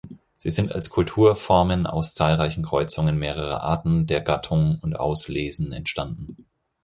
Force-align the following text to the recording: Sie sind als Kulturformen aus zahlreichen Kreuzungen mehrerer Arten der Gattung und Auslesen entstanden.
Sie 0.35 0.49
sind 0.49 0.71
als 0.71 0.89
Kulturformen 0.89 1.85
aus 1.85 2.15
zahlreichen 2.15 2.63
Kreuzungen 2.63 3.19
mehrerer 3.19 3.61
Arten 3.61 4.07
der 4.07 4.21
Gattung 4.21 4.79
und 4.81 4.99
Auslesen 4.99 5.71
entstanden. 5.71 6.47